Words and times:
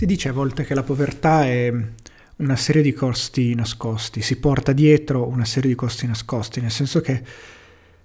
Si 0.00 0.06
dice 0.06 0.30
a 0.30 0.32
volte 0.32 0.64
che 0.64 0.72
la 0.72 0.82
povertà 0.82 1.44
è 1.44 1.70
una 2.36 2.56
serie 2.56 2.80
di 2.80 2.94
costi 2.94 3.54
nascosti, 3.54 4.22
si 4.22 4.38
porta 4.38 4.72
dietro 4.72 5.28
una 5.28 5.44
serie 5.44 5.68
di 5.68 5.76
costi 5.76 6.06
nascosti, 6.06 6.62
nel 6.62 6.70
senso 6.70 7.02
che 7.02 7.22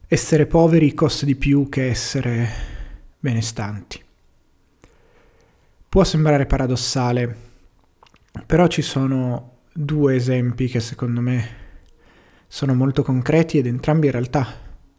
essere 0.05 0.45
poveri 0.45 0.93
costa 0.93 1.25
di 1.25 1.37
più 1.37 1.69
che 1.69 1.87
essere 1.87 2.49
benestanti. 3.17 4.03
Può 5.87 6.03
sembrare 6.03 6.45
paradossale, 6.45 7.33
però 8.45 8.67
ci 8.67 8.81
sono 8.81 9.59
due 9.71 10.15
esempi 10.15 10.67
che 10.67 10.81
secondo 10.81 11.21
me 11.21 11.49
sono 12.45 12.73
molto 12.73 13.03
concreti 13.03 13.57
ed 13.57 13.67
entrambi 13.67 14.07
in 14.07 14.11
realtà, 14.11 14.45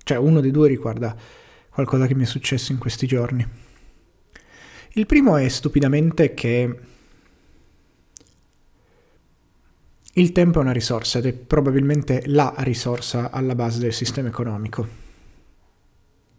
cioè 0.02 0.16
uno 0.16 0.40
dei 0.40 0.50
due 0.50 0.68
riguarda 0.68 1.14
qualcosa 1.68 2.06
che 2.06 2.14
mi 2.14 2.22
è 2.22 2.26
successo 2.26 2.72
in 2.72 2.78
questi 2.78 3.06
giorni. 3.06 3.65
Il 4.96 5.04
primo 5.04 5.36
è 5.36 5.46
stupidamente 5.48 6.32
che 6.32 6.78
il 10.14 10.32
tempo 10.32 10.58
è 10.58 10.62
una 10.62 10.72
risorsa 10.72 11.18
ed 11.18 11.26
è 11.26 11.32
probabilmente 11.34 12.22
la 12.28 12.54
risorsa 12.60 13.30
alla 13.30 13.54
base 13.54 13.78
del 13.78 13.92
sistema 13.92 14.28
economico. 14.28 14.88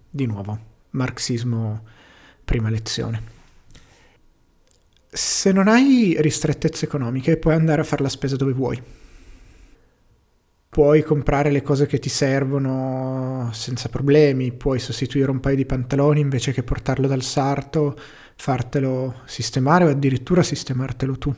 Di 0.10 0.26
nuovo, 0.26 0.60
marxismo 0.90 1.86
prima 2.44 2.72
lezione. 2.72 3.22
Se 5.08 5.52
non 5.52 5.68
hai 5.68 6.16
ristrettezze 6.18 6.86
economiche 6.86 7.38
puoi 7.38 7.54
andare 7.54 7.82
a 7.82 7.84
fare 7.84 8.02
la 8.02 8.10
spesa 8.10 8.38
dove 8.38 8.54
vuoi. 8.54 8.82
Puoi 10.70 11.02
comprare 11.02 11.50
le 11.50 11.62
cose 11.62 11.86
che 11.88 11.98
ti 11.98 12.10
servono 12.10 13.50
senza 13.54 13.90
problemi, 13.90 14.52
puoi 14.52 14.80
sostituire 14.80 15.32
un 15.32 15.40
paio 15.40 15.56
di 15.56 15.66
pantaloni 15.66 16.20
invece 16.20 16.52
che 16.52 16.64
portarlo 16.64 17.08
dal 17.08 17.24
sarto 17.24 17.98
fartelo 18.38 19.22
sistemare 19.26 19.86
o 19.86 19.90
addirittura 19.90 20.44
sistemartelo 20.44 21.18
tu. 21.18 21.34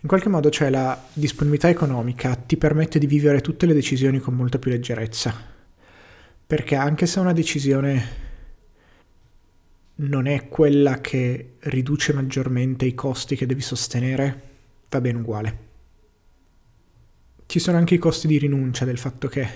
In 0.00 0.06
qualche 0.06 0.28
modo, 0.28 0.48
cioè, 0.48 0.70
la 0.70 1.08
disponibilità 1.12 1.68
economica 1.68 2.34
ti 2.36 2.56
permette 2.56 3.00
di 3.00 3.06
vivere 3.06 3.40
tutte 3.40 3.66
le 3.66 3.74
decisioni 3.74 4.20
con 4.20 4.34
molta 4.34 4.58
più 4.58 4.70
leggerezza. 4.70 5.34
Perché 6.46 6.76
anche 6.76 7.06
se 7.06 7.18
una 7.18 7.32
decisione 7.32 8.26
non 9.96 10.26
è 10.26 10.48
quella 10.48 11.00
che 11.00 11.54
riduce 11.60 12.12
maggiormente 12.12 12.84
i 12.84 12.94
costi 12.94 13.34
che 13.34 13.46
devi 13.46 13.60
sostenere, 13.60 14.42
va 14.88 15.00
bene 15.00 15.18
uguale. 15.18 15.67
Ci 17.50 17.60
sono 17.60 17.78
anche 17.78 17.94
i 17.94 17.98
costi 17.98 18.26
di 18.26 18.36
rinuncia 18.36 18.84
del 18.84 18.98
fatto 18.98 19.26
che 19.26 19.48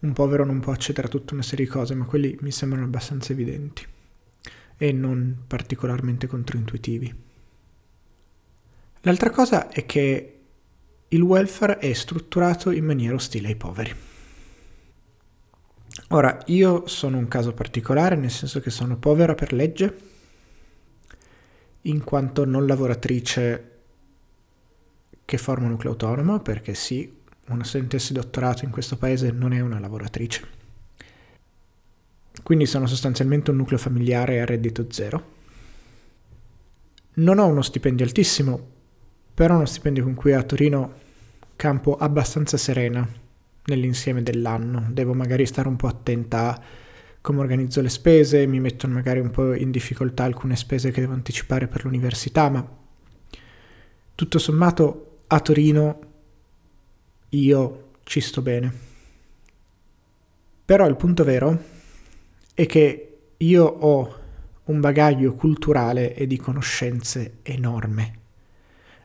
un 0.00 0.12
povero 0.12 0.44
non 0.44 0.60
può 0.60 0.74
accedere 0.74 1.06
a 1.06 1.10
tutta 1.10 1.32
una 1.32 1.42
serie 1.42 1.64
di 1.64 1.70
cose, 1.70 1.94
ma 1.94 2.04
quelli 2.04 2.36
mi 2.42 2.50
sembrano 2.50 2.84
abbastanza 2.84 3.32
evidenti 3.32 3.82
e 4.76 4.92
non 4.92 5.44
particolarmente 5.46 6.26
controintuitivi. 6.26 7.14
L'altra 9.00 9.30
cosa 9.30 9.70
è 9.70 9.86
che 9.86 10.40
il 11.08 11.22
welfare 11.22 11.78
è 11.78 11.94
strutturato 11.94 12.70
in 12.70 12.84
maniera 12.84 13.14
ostile 13.14 13.48
ai 13.48 13.56
poveri. 13.56 13.94
Ora, 16.08 16.42
io 16.48 16.86
sono 16.88 17.16
un 17.16 17.26
caso 17.26 17.54
particolare, 17.54 18.16
nel 18.16 18.30
senso 18.30 18.60
che 18.60 18.68
sono 18.68 18.98
povera 18.98 19.34
per 19.34 19.54
legge, 19.54 19.96
in 21.80 22.04
quanto 22.04 22.44
non 22.44 22.66
lavoratrice 22.66 23.71
che 25.36 25.38
forma 25.38 25.64
un 25.64 25.72
nucleo 25.72 25.92
autonomo, 25.92 26.40
perché 26.40 26.74
sì, 26.74 27.10
una 27.48 27.64
studentessa 27.64 28.12
di 28.12 28.20
dottorato 28.20 28.64
in 28.64 28.70
questo 28.70 28.96
paese 28.96 29.30
non 29.30 29.52
è 29.52 29.60
una 29.60 29.78
lavoratrice 29.78 30.60
quindi 32.42 32.66
sono 32.66 32.86
sostanzialmente 32.86 33.50
un 33.50 33.58
nucleo 33.58 33.78
familiare 33.78 34.40
a 34.40 34.44
reddito 34.44 34.86
zero. 34.90 35.40
Non 37.14 37.38
ho 37.38 37.46
uno 37.46 37.62
stipendio 37.62 38.04
altissimo, 38.04 38.70
però 39.34 39.56
uno 39.56 39.66
stipendio 39.66 40.02
con 40.02 40.14
cui 40.14 40.32
a 40.32 40.42
Torino 40.42 41.00
campo 41.56 41.96
abbastanza 41.96 42.56
serena 42.56 43.06
nell'insieme 43.66 44.22
dell'anno. 44.22 44.88
Devo 44.90 45.12
magari 45.14 45.46
stare 45.46 45.68
un 45.68 45.76
po' 45.76 45.86
attenta 45.88 46.48
a 46.48 46.62
come 47.20 47.38
organizzo 47.38 47.80
le 47.80 47.88
spese, 47.88 48.46
mi 48.46 48.58
mettono 48.58 48.94
magari 48.94 49.20
un 49.20 49.30
po' 49.30 49.54
in 49.54 49.70
difficoltà 49.70 50.24
alcune 50.24 50.56
spese 50.56 50.90
che 50.90 51.00
devo 51.00 51.12
anticipare 51.12 51.68
per 51.68 51.84
l'università, 51.84 52.48
ma 52.48 52.66
tutto 54.16 54.38
sommato 54.40 55.11
a 55.26 55.40
Torino 55.40 56.00
io 57.30 57.90
ci 58.04 58.20
sto 58.20 58.42
bene. 58.42 58.72
Però 60.64 60.86
il 60.86 60.96
punto 60.96 61.24
vero 61.24 61.62
è 62.54 62.66
che 62.66 63.18
io 63.36 63.64
ho 63.64 64.20
un 64.64 64.80
bagaglio 64.80 65.34
culturale 65.34 66.14
e 66.14 66.26
di 66.26 66.36
conoscenze 66.36 67.38
enorme. 67.42 68.20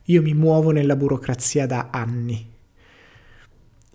Io 0.06 0.22
mi 0.22 0.34
muovo 0.34 0.72
nella 0.72 0.96
burocrazia 0.96 1.66
da 1.66 1.90
anni. 1.92 2.56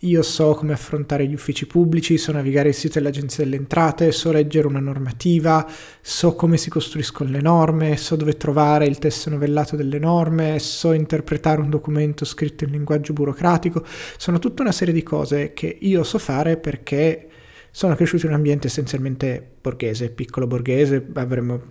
Io 0.04 0.22
so 0.22 0.54
come 0.54 0.72
affrontare 0.72 1.28
gli 1.28 1.32
uffici 1.32 1.64
pubblici, 1.64 2.18
so 2.18 2.32
navigare 2.32 2.70
il 2.70 2.74
sito 2.74 2.98
dell'Agenzia 2.98 3.44
delle 3.44 3.54
Entrate, 3.54 4.10
so 4.10 4.32
leggere 4.32 4.66
una 4.66 4.80
normativa, 4.80 5.64
so 6.00 6.34
come 6.34 6.56
si 6.56 6.70
costruiscono 6.70 7.30
le 7.30 7.40
norme, 7.40 7.96
so 7.96 8.16
dove 8.16 8.36
trovare 8.36 8.86
il 8.86 8.98
testo 8.98 9.30
novellato 9.30 9.76
delle 9.76 10.00
norme, 10.00 10.58
so 10.58 10.90
interpretare 10.90 11.60
un 11.60 11.70
documento 11.70 12.24
scritto 12.24 12.64
in 12.64 12.72
linguaggio 12.72 13.12
burocratico. 13.12 13.84
Sono 14.16 14.40
tutta 14.40 14.62
una 14.62 14.72
serie 14.72 14.92
di 14.92 15.04
cose 15.04 15.52
che 15.52 15.78
io 15.80 16.02
so 16.02 16.18
fare 16.18 16.56
perché 16.56 17.28
sono 17.70 17.94
cresciuto 17.94 18.26
in 18.26 18.32
un 18.32 18.38
ambiente 18.38 18.66
essenzialmente 18.66 19.52
borghese, 19.60 20.10
piccolo 20.10 20.48
borghese, 20.48 21.06
avremmo... 21.14 21.62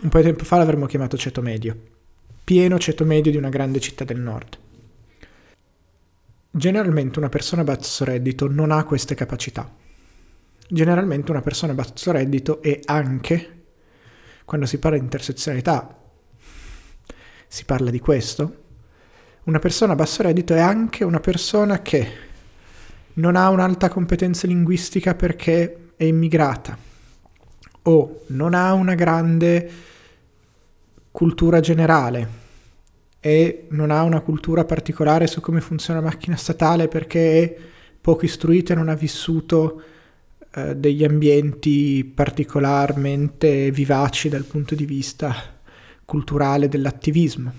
un 0.00 0.08
po' 0.08 0.16
di 0.16 0.24
tempo 0.24 0.44
fa 0.44 0.56
l'avremmo 0.56 0.86
chiamato 0.86 1.18
ceto 1.18 1.42
medio, 1.42 1.76
pieno 2.42 2.78
ceto 2.78 3.04
medio 3.04 3.30
di 3.30 3.36
una 3.36 3.50
grande 3.50 3.78
città 3.78 4.04
del 4.04 4.20
nord. 4.20 4.61
Generalmente 6.54 7.18
una 7.18 7.30
persona 7.30 7.62
a 7.62 7.64
basso 7.64 8.04
reddito 8.04 8.46
non 8.46 8.72
ha 8.72 8.84
queste 8.84 9.14
capacità. 9.14 9.74
Generalmente 10.68 11.30
una 11.30 11.40
persona 11.40 11.72
a 11.72 11.74
basso 11.74 12.12
reddito 12.12 12.60
è 12.60 12.78
anche, 12.84 13.62
quando 14.44 14.66
si 14.66 14.76
parla 14.76 14.98
di 14.98 15.04
intersezionalità, 15.04 15.98
si 17.48 17.64
parla 17.64 17.88
di 17.88 17.98
questo, 18.00 18.64
una 19.44 19.60
persona 19.60 19.94
a 19.94 19.96
basso 19.96 20.22
reddito 20.22 20.52
è 20.52 20.60
anche 20.60 21.04
una 21.04 21.20
persona 21.20 21.80
che 21.80 22.08
non 23.14 23.34
ha 23.34 23.48
un'alta 23.48 23.88
competenza 23.88 24.46
linguistica 24.46 25.14
perché 25.14 25.92
è 25.96 26.04
immigrata 26.04 26.76
o 27.84 28.24
non 28.26 28.52
ha 28.52 28.74
una 28.74 28.94
grande 28.94 29.70
cultura 31.10 31.60
generale 31.60 32.40
e 33.24 33.66
non 33.68 33.92
ha 33.92 34.02
una 34.02 34.20
cultura 34.20 34.64
particolare 34.64 35.28
su 35.28 35.40
come 35.40 35.60
funziona 35.60 36.00
la 36.00 36.06
macchina 36.06 36.34
statale 36.34 36.88
perché 36.88 37.42
è 37.44 37.56
poco 38.00 38.24
istruita 38.24 38.72
e 38.72 38.76
non 38.76 38.88
ha 38.88 38.96
vissuto 38.96 39.80
eh, 40.52 40.74
degli 40.74 41.04
ambienti 41.04 42.04
particolarmente 42.04 43.70
vivaci 43.70 44.28
dal 44.28 44.42
punto 44.42 44.74
di 44.74 44.84
vista 44.84 45.32
culturale 46.04 46.68
dell'attivismo. 46.68 47.52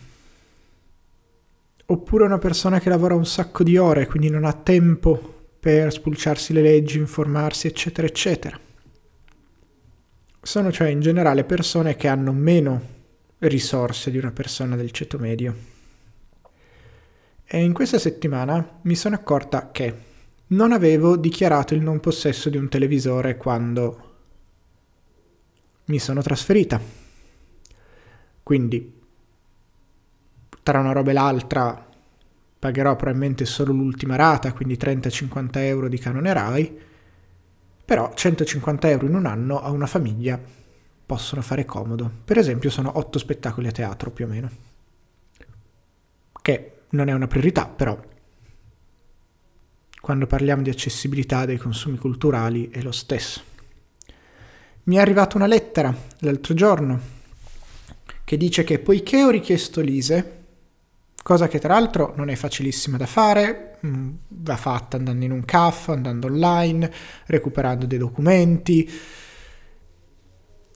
Oppure 1.85 2.25
una 2.25 2.39
persona 2.39 2.81
che 2.81 2.89
lavora 2.89 3.15
un 3.15 3.25
sacco 3.25 3.63
di 3.63 3.77
ore, 3.77 4.05
quindi 4.05 4.29
non 4.29 4.43
ha 4.43 4.51
tempo 4.51 5.45
per 5.61 5.93
spulciarsi 5.93 6.51
le 6.51 6.61
leggi, 6.61 6.97
informarsi, 6.97 7.67
eccetera, 7.67 8.05
eccetera. 8.05 8.59
Sono 10.41 10.71
cioè 10.73 10.89
in 10.89 10.99
generale 10.99 11.45
persone 11.45 11.95
che 11.95 12.09
hanno 12.09 12.33
meno 12.33 12.92
risorse 13.47 14.11
di 14.11 14.17
una 14.17 14.31
persona 14.31 14.75
del 14.75 14.91
ceto 14.91 15.17
medio. 15.17 15.55
E 17.45 17.63
in 17.63 17.73
questa 17.73 17.99
settimana 17.99 18.79
mi 18.81 18.95
sono 18.95 19.15
accorta 19.15 19.71
che 19.71 20.11
non 20.47 20.71
avevo 20.71 21.15
dichiarato 21.17 21.73
il 21.73 21.81
non 21.81 21.99
possesso 21.99 22.49
di 22.49 22.57
un 22.57 22.69
televisore 22.69 23.37
quando 23.37 24.11
mi 25.85 25.99
sono 25.99 26.21
trasferita. 26.21 26.79
Quindi, 28.41 29.01
tra 30.63 30.79
una 30.79 30.91
roba 30.91 31.11
e 31.11 31.13
l'altra, 31.13 31.89
pagherò 32.59 32.95
probabilmente 32.95 33.45
solo 33.45 33.73
l'ultima 33.73 34.15
rata, 34.15 34.53
quindi 34.53 34.75
30-50 34.75 35.49
euro 35.57 35.87
di 35.87 35.97
canone 35.97 36.33
RAI, 36.33 36.79
però 37.85 38.13
150 38.13 38.89
euro 38.89 39.05
in 39.05 39.15
un 39.15 39.25
anno 39.25 39.61
a 39.61 39.69
una 39.69 39.87
famiglia 39.87 40.39
possono 41.05 41.41
fare 41.41 41.65
comodo. 41.65 42.09
Per 42.23 42.37
esempio 42.37 42.69
sono 42.69 42.97
8 42.97 43.19
spettacoli 43.19 43.67
a 43.67 43.71
teatro 43.71 44.11
più 44.11 44.25
o 44.25 44.27
meno, 44.27 44.49
che 46.41 46.71
non 46.89 47.09
è 47.09 47.13
una 47.13 47.27
priorità, 47.27 47.67
però 47.67 47.99
quando 49.99 50.27
parliamo 50.27 50.61
di 50.61 50.69
accessibilità 50.69 51.45
dei 51.45 51.57
consumi 51.57 51.97
culturali 51.97 52.69
è 52.69 52.81
lo 52.81 52.91
stesso. 52.91 53.41
Mi 54.83 54.97
è 54.97 54.99
arrivata 54.99 55.37
una 55.37 55.47
lettera 55.47 55.95
l'altro 56.19 56.53
giorno 56.53 56.99
che 58.25 58.37
dice 58.37 58.63
che 58.63 58.79
poiché 58.79 59.23
ho 59.23 59.29
richiesto 59.29 59.79
l'ISE, 59.79 60.41
cosa 61.23 61.47
che 61.47 61.59
tra 61.59 61.73
l'altro 61.73 62.13
non 62.17 62.29
è 62.29 62.35
facilissima 62.35 62.97
da 62.97 63.05
fare, 63.05 63.77
mm, 63.85 64.09
va 64.27 64.57
fatta 64.57 64.97
andando 64.97 65.23
in 65.23 65.31
un 65.31 65.45
CAF, 65.45 65.89
andando 65.89 66.27
online, 66.27 66.91
recuperando 67.27 67.85
dei 67.85 67.97
documenti. 67.97 68.91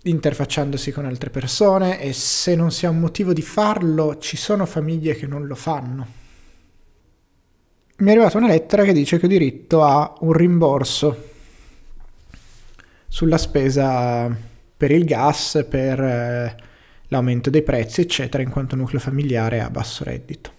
Interfacciandosi 0.09 0.91
con 0.91 1.05
altre 1.05 1.29
persone 1.29 2.01
e 2.01 2.13
se 2.13 2.55
non 2.55 2.71
si 2.71 2.85
ha 2.85 2.89
un 2.89 2.99
motivo 2.99 3.33
di 3.33 3.41
farlo 3.41 4.17
ci 4.17 4.37
sono 4.37 4.65
famiglie 4.65 5.15
che 5.15 5.27
non 5.27 5.45
lo 5.45 5.55
fanno. 5.55 6.07
Mi 7.97 8.09
è 8.09 8.11
arrivata 8.11 8.37
una 8.37 8.47
lettera 8.47 8.83
che 8.83 8.93
dice 8.93 9.17
che 9.17 9.25
ho 9.25 9.29
diritto 9.29 9.83
a 9.83 10.15
un 10.19 10.33
rimborso 10.33 11.31
sulla 13.07 13.37
spesa 13.37 14.35
per 14.77 14.91
il 14.91 15.05
gas, 15.05 15.65
per 15.67 15.99
eh, 15.99 16.55
l'aumento 17.07 17.49
dei 17.49 17.63
prezzi, 17.63 18.01
eccetera, 18.01 18.43
in 18.43 18.51
quanto 18.51 18.75
nucleo 18.75 18.99
familiare 18.99 19.61
a 19.61 19.69
basso 19.71 20.03
reddito. 20.03 20.51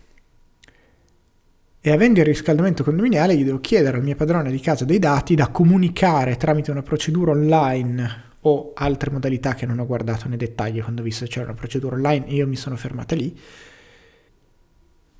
E 1.81 1.91
avendo 1.93 2.19
il 2.19 2.27
riscaldamento 2.27 2.83
condominiale, 2.83 3.37
gli 3.37 3.45
devo 3.45 3.61
chiedere 3.61 3.99
al 3.99 4.03
mio 4.03 4.17
padrone 4.17 4.51
di 4.51 4.59
casa 4.59 4.85
dei 4.85 4.99
dati 4.99 5.37
da 5.37 5.47
comunicare 5.49 6.37
tramite 6.37 6.73
una 6.73 6.83
procedura 6.83 7.31
online 7.31 8.28
o 8.43 8.73
altre 8.75 9.11
modalità 9.11 9.55
che 9.55 9.67
non 9.67 9.79
ho 9.79 9.87
guardato 9.87 10.29
nei 10.29 10.37
dettagli 10.37 10.81
quando 10.81 11.01
ho 11.01 11.05
visto 11.05 11.27
c'era 11.27 11.47
una 11.47 11.55
procedura 11.55 11.97
online 11.97 12.27
e 12.27 12.35
io 12.35 12.47
mi 12.47 12.57
sono 12.57 12.77
fermata 12.77 13.15
lì, 13.15 13.37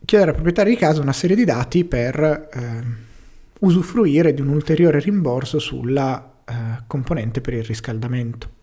chiedere 0.05 0.31
al 0.31 0.37
proprietario 0.37 0.73
di 0.73 0.79
casa 0.79 1.01
una 1.01 1.13
serie 1.13 1.35
di 1.35 1.45
dati 1.45 1.85
per 1.85 2.49
eh, 2.53 2.85
usufruire 3.61 4.33
di 4.33 4.41
un 4.41 4.49
ulteriore 4.49 5.01
rimborso 5.01 5.59
sulla 5.59 6.43
eh, 6.45 6.55
componente 6.87 7.41
per 7.41 7.55
il 7.55 7.65
riscaldamento. 7.65 8.57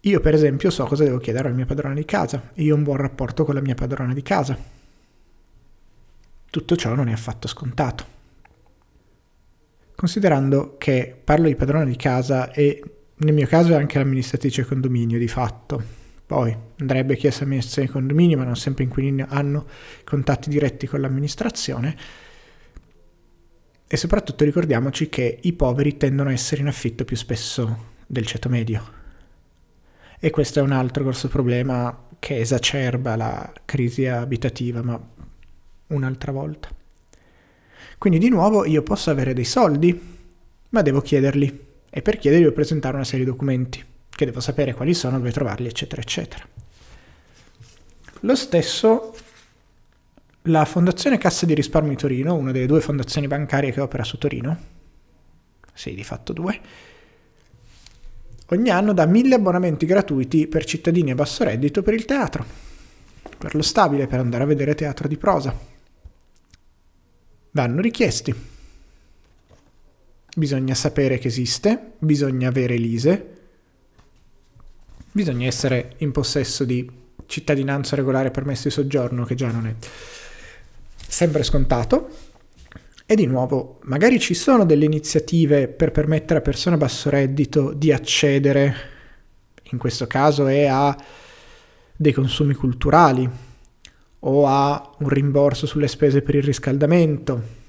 Io 0.00 0.18
per 0.18 0.34
esempio 0.34 0.70
so 0.70 0.84
cosa 0.84 1.04
devo 1.04 1.18
chiedere 1.18 1.48
al 1.48 1.54
mio 1.54 1.64
padrone 1.64 1.94
di 1.94 2.04
casa 2.04 2.50
io 2.54 2.74
ho 2.74 2.76
un 2.76 2.82
buon 2.82 2.96
rapporto 2.96 3.44
con 3.44 3.54
la 3.54 3.60
mia 3.60 3.74
padrona 3.74 4.12
di 4.12 4.22
casa. 4.22 4.58
Tutto 6.50 6.76
ciò 6.76 6.94
non 6.94 7.08
è 7.08 7.12
affatto 7.12 7.46
scontato 7.46 8.11
considerando 9.94 10.76
che 10.78 11.16
parlo 11.22 11.46
di 11.46 11.56
padrone 11.56 11.86
di 11.86 11.96
casa 11.96 12.50
e 12.52 12.82
nel 13.16 13.34
mio 13.34 13.46
caso 13.46 13.72
è 13.72 13.76
anche 13.76 13.98
l'amministratrice 13.98 14.64
condominio 14.64 15.18
di 15.18 15.28
fatto. 15.28 16.00
Poi 16.26 16.56
andrebbe 16.78 17.16
chiesto 17.16 17.40
all'amministrazione 17.40 17.88
di 17.88 17.92
condominio, 17.92 18.38
ma 18.38 18.44
non 18.44 18.56
sempre 18.56 18.84
inquilini 18.84 19.24
hanno 19.28 19.66
contatti 20.04 20.48
diretti 20.48 20.86
con 20.86 21.00
l'amministrazione. 21.00 21.96
E 23.86 23.96
soprattutto 23.96 24.44
ricordiamoci 24.44 25.08
che 25.08 25.38
i 25.42 25.52
poveri 25.52 25.98
tendono 25.98 26.30
a 26.30 26.32
essere 26.32 26.62
in 26.62 26.68
affitto 26.68 27.04
più 27.04 27.16
spesso 27.16 27.90
del 28.06 28.26
ceto 28.26 28.48
medio. 28.48 29.00
E 30.18 30.30
questo 30.30 30.60
è 30.60 30.62
un 30.62 30.72
altro 30.72 31.04
grosso 31.04 31.28
problema 31.28 32.08
che 32.18 32.38
esacerba 32.38 33.16
la 33.16 33.52
crisi 33.64 34.06
abitativa, 34.06 34.82
ma 34.82 34.98
un'altra 35.88 36.32
volta. 36.32 36.81
Quindi 38.02 38.18
di 38.18 38.30
nuovo 38.30 38.64
io 38.64 38.82
posso 38.82 39.10
avere 39.10 39.32
dei 39.32 39.44
soldi, 39.44 39.96
ma 40.70 40.82
devo 40.82 41.00
chiederli. 41.00 41.66
E 41.88 42.02
per 42.02 42.18
chiederli 42.18 42.42
devo 42.42 42.52
presentare 42.56 42.96
una 42.96 43.04
serie 43.04 43.24
di 43.24 43.30
documenti, 43.30 43.80
che 44.10 44.24
devo 44.24 44.40
sapere 44.40 44.74
quali 44.74 44.92
sono, 44.92 45.18
dove 45.18 45.30
trovarli, 45.30 45.68
eccetera, 45.68 46.02
eccetera. 46.02 46.44
Lo 48.22 48.34
stesso 48.34 49.14
la 50.46 50.64
Fondazione 50.64 51.16
Cassa 51.16 51.46
di 51.46 51.54
Risparmio 51.54 51.92
di 51.92 51.96
Torino, 51.96 52.34
una 52.34 52.50
delle 52.50 52.66
due 52.66 52.80
fondazioni 52.80 53.28
bancarie 53.28 53.70
che 53.70 53.80
opera 53.80 54.02
su 54.02 54.18
Torino, 54.18 54.58
sì, 55.72 55.94
di 55.94 56.02
fatto 56.02 56.32
due, 56.32 56.60
ogni 58.48 58.70
anno 58.70 58.92
dà 58.92 59.06
mille 59.06 59.36
abbonamenti 59.36 59.86
gratuiti 59.86 60.48
per 60.48 60.64
cittadini 60.64 61.12
a 61.12 61.14
basso 61.14 61.44
reddito 61.44 61.84
per 61.84 61.94
il 61.94 62.04
teatro, 62.04 62.44
per 63.38 63.54
lo 63.54 63.62
stabile, 63.62 64.08
per 64.08 64.18
andare 64.18 64.42
a 64.42 64.46
vedere 64.46 64.74
teatro 64.74 65.06
di 65.06 65.16
prosa 65.16 65.70
vanno 67.52 67.80
richiesti. 67.80 68.34
Bisogna 70.34 70.74
sapere 70.74 71.18
che 71.18 71.28
esiste, 71.28 71.92
bisogna 71.98 72.48
avere 72.48 72.76
l'ISE, 72.76 73.26
bisogna 75.12 75.46
essere 75.46 75.94
in 75.98 76.10
possesso 76.10 76.64
di 76.64 76.90
cittadinanza 77.26 77.96
regolare 77.96 78.30
permesso 78.30 78.68
di 78.68 78.74
soggiorno, 78.74 79.24
che 79.24 79.34
già 79.34 79.50
non 79.50 79.66
è 79.66 79.74
sempre 81.06 81.42
scontato. 81.42 82.30
E 83.04 83.14
di 83.14 83.26
nuovo, 83.26 83.78
magari 83.82 84.18
ci 84.18 84.32
sono 84.32 84.64
delle 84.64 84.86
iniziative 84.86 85.68
per 85.68 85.90
permettere 85.90 86.38
a 86.38 86.42
persone 86.42 86.76
a 86.76 86.78
basso 86.78 87.10
reddito 87.10 87.74
di 87.74 87.92
accedere, 87.92 88.74
in 89.64 89.78
questo 89.78 90.06
caso 90.06 90.46
è 90.46 90.64
a 90.64 90.96
dei 91.94 92.12
consumi 92.12 92.54
culturali, 92.54 93.28
o 94.24 94.46
a 94.46 94.94
un 94.98 95.08
rimborso 95.08 95.66
sulle 95.66 95.88
spese 95.88 96.22
per 96.22 96.34
il 96.34 96.42
riscaldamento 96.42 97.60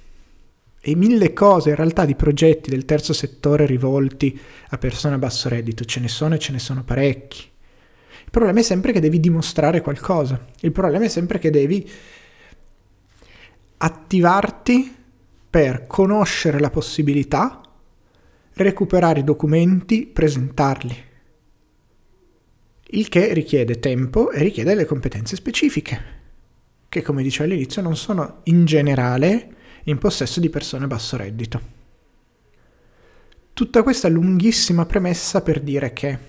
e 0.85 0.95
mille 0.95 1.33
cose 1.33 1.69
in 1.69 1.75
realtà 1.75 2.05
di 2.05 2.15
progetti 2.15 2.69
del 2.69 2.85
terzo 2.85 3.13
settore 3.13 3.65
rivolti 3.65 4.37
a 4.69 4.77
persone 4.77 5.15
a 5.15 5.17
basso 5.17 5.47
reddito, 5.47 5.85
ce 5.85 6.01
ne 6.01 6.09
sono 6.09 6.35
e 6.35 6.39
ce 6.39 6.51
ne 6.51 6.59
sono 6.59 6.83
parecchi. 6.83 7.49
Il 8.25 8.29
problema 8.29 8.59
è 8.59 8.63
sempre 8.63 8.91
che 8.91 8.99
devi 8.99 9.19
dimostrare 9.19 9.81
qualcosa, 9.81 10.45
il 10.59 10.71
problema 10.71 11.05
è 11.05 11.09
sempre 11.09 11.39
che 11.39 11.49
devi 11.49 11.89
attivarti 13.77 14.93
per 15.49 15.87
conoscere 15.87 16.59
la 16.59 16.69
possibilità, 16.69 17.61
recuperare 18.55 19.21
i 19.21 19.23
documenti, 19.23 20.05
presentarli. 20.05 21.11
Il 22.95 23.09
che 23.09 23.33
richiede 23.33 23.79
tempo 23.79 24.31
e 24.31 24.39
richiede 24.43 24.75
le 24.75 24.85
competenze 24.85 25.35
specifiche 25.35 26.21
che 26.93 27.01
come 27.01 27.23
dicevo 27.23 27.51
all'inizio 27.51 27.81
non 27.81 27.95
sono 27.97 28.41
in 28.43 28.65
generale 28.65 29.55
in 29.85 29.97
possesso 29.97 30.39
di 30.39 30.51
persone 30.51 30.83
a 30.83 30.87
basso 30.87 31.17
reddito. 31.17 31.59
Tutta 33.51 33.81
questa 33.81 34.07
lunghissima 34.09 34.85
premessa 34.85 35.41
per 35.41 35.59
dire 35.59 35.91
che 35.91 36.19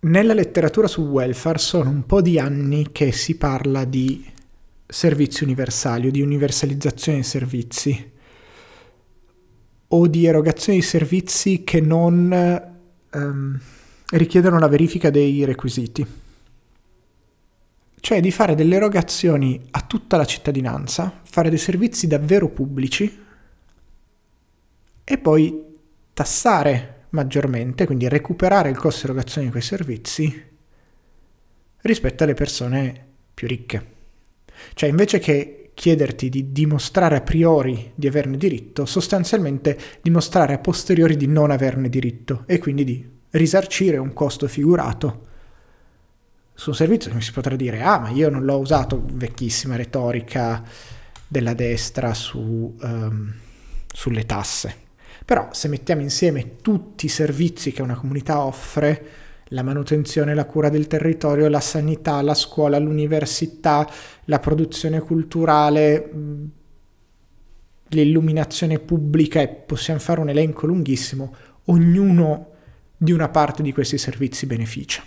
nella 0.00 0.34
letteratura 0.34 0.88
sul 0.88 1.08
welfare 1.08 1.58
sono 1.58 1.90
un 1.90 2.04
po' 2.06 2.20
di 2.20 2.40
anni 2.40 2.90
che 2.90 3.12
si 3.12 3.36
parla 3.36 3.84
di 3.84 4.28
servizi 4.84 5.44
universali 5.44 6.08
o 6.08 6.10
di 6.10 6.20
universalizzazione 6.20 7.18
dei 7.18 7.26
servizi 7.26 8.10
o 9.86 10.06
di 10.08 10.26
erogazione 10.26 10.80
di 10.80 10.84
servizi 10.84 11.62
che 11.62 11.80
non 11.80 12.72
um, 13.12 13.60
richiedono 14.10 14.58
la 14.58 14.68
verifica 14.68 15.08
dei 15.08 15.44
requisiti 15.44 16.21
cioè 18.02 18.20
di 18.20 18.32
fare 18.32 18.56
delle 18.56 18.74
erogazioni 18.74 19.68
a 19.70 19.80
tutta 19.82 20.16
la 20.16 20.24
cittadinanza, 20.24 21.20
fare 21.22 21.50
dei 21.50 21.58
servizi 21.58 22.08
davvero 22.08 22.48
pubblici 22.48 23.24
e 25.04 25.18
poi 25.18 25.64
tassare 26.12 27.04
maggiormente, 27.10 27.86
quindi 27.86 28.08
recuperare 28.08 28.70
il 28.70 28.76
costo 28.76 29.06
di 29.06 29.12
erogazione 29.12 29.46
di 29.46 29.52
quei 29.52 29.62
servizi 29.62 30.44
rispetto 31.82 32.24
alle 32.24 32.34
persone 32.34 33.06
più 33.32 33.46
ricche. 33.46 33.86
Cioè 34.74 34.88
invece 34.88 35.20
che 35.20 35.70
chiederti 35.72 36.28
di 36.28 36.50
dimostrare 36.50 37.14
a 37.14 37.20
priori 37.20 37.92
di 37.94 38.08
averne 38.08 38.36
diritto, 38.36 38.84
sostanzialmente 38.84 39.78
dimostrare 40.02 40.54
a 40.54 40.58
posteriori 40.58 41.16
di 41.16 41.28
non 41.28 41.52
averne 41.52 41.88
diritto 41.88 42.42
e 42.46 42.58
quindi 42.58 42.82
di 42.82 43.08
risarcire 43.30 43.96
un 43.96 44.12
costo 44.12 44.48
figurato 44.48 45.30
su 46.62 46.70
un 46.70 46.76
servizio 46.76 47.12
mi 47.12 47.20
si 47.20 47.32
potrà 47.32 47.56
dire, 47.56 47.82
ah 47.82 47.98
ma 47.98 48.10
io 48.10 48.30
non 48.30 48.44
l'ho 48.44 48.58
usato, 48.58 49.02
vecchissima 49.14 49.74
retorica 49.74 50.62
della 51.26 51.54
destra 51.54 52.14
su, 52.14 52.76
um, 52.80 53.34
sulle 53.92 54.26
tasse. 54.26 54.72
Però 55.24 55.48
se 55.50 55.66
mettiamo 55.66 56.02
insieme 56.02 56.58
tutti 56.62 57.06
i 57.06 57.08
servizi 57.08 57.72
che 57.72 57.82
una 57.82 57.96
comunità 57.96 58.44
offre, 58.44 59.06
la 59.46 59.64
manutenzione, 59.64 60.34
la 60.34 60.44
cura 60.44 60.68
del 60.68 60.86
territorio, 60.86 61.48
la 61.48 61.58
sanità, 61.58 62.22
la 62.22 62.34
scuola, 62.34 62.78
l'università, 62.78 63.90
la 64.26 64.38
produzione 64.38 65.00
culturale, 65.00 66.10
l'illuminazione 67.88 68.78
pubblica 68.78 69.40
e 69.40 69.48
possiamo 69.48 69.98
fare 69.98 70.20
un 70.20 70.28
elenco 70.28 70.66
lunghissimo, 70.66 71.34
ognuno 71.64 72.50
di 72.96 73.10
una 73.10 73.30
parte 73.30 73.64
di 73.64 73.72
questi 73.72 73.98
servizi 73.98 74.46
beneficia. 74.46 75.02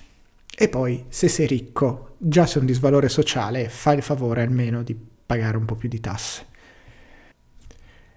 E 0.57 0.69
poi, 0.69 1.03
se 1.09 1.27
sei 1.27 1.47
ricco, 1.47 2.15
già 2.17 2.45
sei 2.45 2.61
un 2.61 2.67
disvalore 2.67 3.09
sociale, 3.09 3.67
fai 3.67 3.97
il 3.97 4.01
favore 4.01 4.41
almeno 4.41 4.83
di 4.83 4.95
pagare 5.25 5.57
un 5.57 5.65
po' 5.65 5.75
più 5.75 5.89
di 5.89 5.99
tasse. 5.99 6.45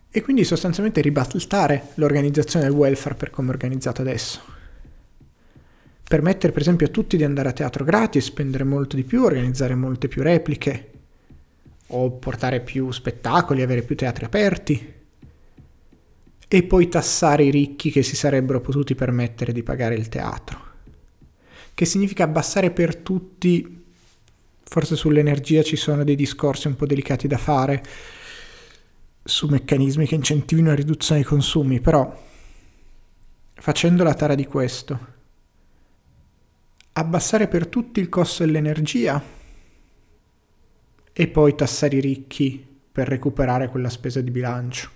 E 0.08 0.22
quindi 0.22 0.44
sostanzialmente 0.44 1.00
ribaltare 1.00 1.88
l'organizzazione 1.94 2.64
del 2.64 2.74
welfare 2.74 3.16
per 3.16 3.30
come 3.30 3.48
è 3.48 3.50
organizzato 3.50 4.02
adesso. 4.02 4.40
Permettere 6.04 6.52
per 6.52 6.62
esempio 6.62 6.86
a 6.86 6.90
tutti 6.90 7.16
di 7.16 7.24
andare 7.24 7.48
a 7.48 7.52
teatro 7.52 7.84
gratis, 7.84 8.26
spendere 8.26 8.62
molto 8.62 8.94
di 8.94 9.02
più, 9.02 9.24
organizzare 9.24 9.74
molte 9.74 10.06
più 10.06 10.22
repliche, 10.22 10.90
o 11.88 12.12
portare 12.12 12.60
più 12.60 12.92
spettacoli, 12.92 13.62
avere 13.62 13.82
più 13.82 13.96
teatri 13.96 14.24
aperti, 14.24 14.94
e 16.46 16.62
poi 16.62 16.88
tassare 16.88 17.42
i 17.42 17.50
ricchi 17.50 17.90
che 17.90 18.04
si 18.04 18.14
sarebbero 18.14 18.60
potuti 18.60 18.94
permettere 18.94 19.52
di 19.52 19.64
pagare 19.64 19.96
il 19.96 20.08
teatro 20.08 20.67
che 21.78 21.84
significa 21.84 22.24
abbassare 22.24 22.72
per 22.72 22.96
tutti, 22.96 23.84
forse 24.64 24.96
sull'energia 24.96 25.62
ci 25.62 25.76
sono 25.76 26.02
dei 26.02 26.16
discorsi 26.16 26.66
un 26.66 26.74
po' 26.74 26.86
delicati 26.86 27.28
da 27.28 27.38
fare, 27.38 27.84
su 29.22 29.46
meccanismi 29.46 30.04
che 30.04 30.16
incentivino 30.16 30.70
la 30.70 30.74
riduzione 30.74 31.20
dei 31.20 31.30
consumi, 31.30 31.78
però 31.78 32.20
facendo 33.54 34.02
la 34.02 34.14
tara 34.14 34.34
di 34.34 34.44
questo, 34.44 34.98
abbassare 36.94 37.46
per 37.46 37.68
tutti 37.68 38.00
il 38.00 38.08
costo 38.08 38.44
dell'energia 38.44 39.22
e 41.12 41.28
poi 41.28 41.54
tassare 41.54 41.98
i 41.98 42.00
ricchi 42.00 42.80
per 42.90 43.06
recuperare 43.06 43.68
quella 43.68 43.88
spesa 43.88 44.20
di 44.20 44.32
bilancio. 44.32 44.90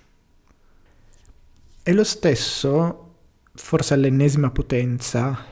E 1.81 1.93
lo 1.93 2.03
stesso, 2.03 3.13
forse 3.53 3.93
all'ennesima 3.93 4.51
potenza, 4.51 5.51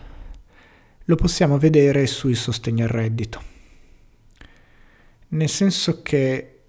lo 1.06 1.16
possiamo 1.16 1.58
vedere 1.58 2.06
sui 2.08 2.36
sostegni 2.36 2.82
al 2.84 2.90
reddito. 2.90 3.42
Nel 5.30 5.50
senso 5.50 6.02
che 6.02 6.60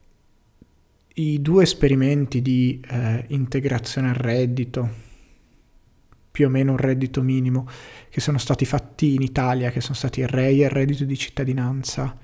i 1.15 1.43
due 1.43 1.65
esperimenti 1.65 2.41
di 2.41 2.81
eh, 2.89 3.25
integrazione 3.29 4.09
al 4.09 4.15
reddito, 4.15 5.11
più 6.31 6.47
o 6.47 6.49
meno 6.49 6.71
un 6.73 6.79
reddito 6.79 7.23
minimo, 7.23 7.69
che 8.09 8.21
sono 8.21 8.39
stati 8.39 8.65
fatti 8.65 9.15
in 9.15 9.23
Italia, 9.23 9.71
che 9.71 9.81
sono 9.81 9.95
stati 9.95 10.21
il 10.21 10.29
REI 10.29 10.63
e 10.63 10.65
il 10.65 10.71
reddito 10.71 11.05
di 11.05 11.17
cittadinanza, 11.17 12.19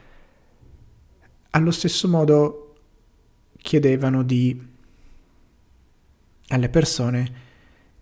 allo 1.50 1.70
stesso 1.70 2.08
modo 2.08 2.74
chiedevano 3.56 4.22
di, 4.22 4.58
alle 6.48 6.68
persone 6.68 7.46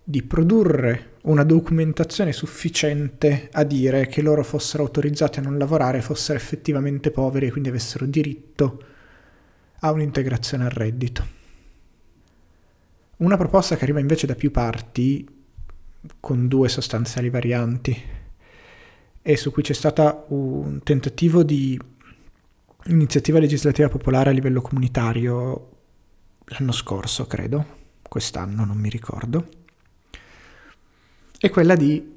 di 0.09 0.23
produrre 0.23 1.15
una 1.23 1.43
documentazione 1.43 2.31
sufficiente 2.31 3.49
a 3.51 3.65
dire 3.65 4.07
che 4.07 4.21
loro 4.21 4.41
fossero 4.41 4.83
autorizzati 4.83 5.39
a 5.39 5.41
non 5.41 5.57
lavorare, 5.57 6.01
fossero 6.01 6.37
effettivamente 6.37 7.11
poveri 7.11 7.47
e 7.47 7.51
quindi 7.51 7.67
avessero 7.67 8.05
diritto 8.05 8.83
a 9.81 9.91
un'integrazione 9.91 10.63
al 10.63 10.69
reddito. 10.69 11.25
Una 13.17 13.35
proposta 13.35 13.75
che 13.75 13.83
arriva 13.83 13.99
invece 13.99 14.27
da 14.27 14.35
più 14.35 14.49
parti 14.49 15.27
con 16.21 16.47
due 16.47 16.69
sostanziali 16.69 17.29
varianti 17.29 18.01
e 19.21 19.35
su 19.35 19.51
cui 19.51 19.61
c'è 19.61 19.73
stato 19.73 20.23
un 20.29 20.79
tentativo 20.83 21.43
di 21.43 21.77
iniziativa 22.85 23.39
legislativa 23.39 23.89
popolare 23.89 24.29
a 24.29 24.33
livello 24.33 24.61
comunitario 24.61 25.71
l'anno 26.45 26.71
scorso, 26.71 27.27
credo, 27.27 27.65
quest'anno 28.07 28.63
non 28.63 28.77
mi 28.77 28.87
ricordo, 28.87 29.65
è 31.39 31.49
quella 31.49 31.75
di 31.75 32.15